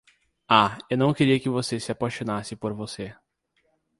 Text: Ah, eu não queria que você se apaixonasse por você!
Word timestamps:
Ah, 0.49 0.79
eu 0.89 0.97
não 0.97 1.13
queria 1.13 1.39
que 1.39 1.47
você 1.47 1.79
se 1.79 1.91
apaixonasse 1.91 2.55
por 2.55 2.73
você! 2.73 3.15